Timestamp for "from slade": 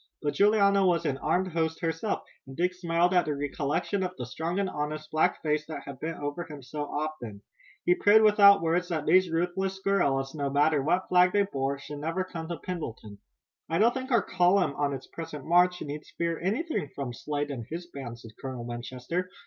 16.95-17.51